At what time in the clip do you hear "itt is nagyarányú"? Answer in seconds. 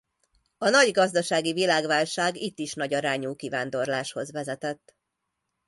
2.37-3.35